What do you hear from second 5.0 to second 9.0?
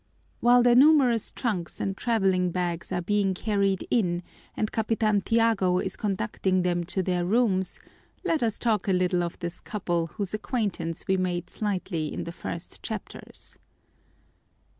Tiago is conducting them to their rooms, let us talk a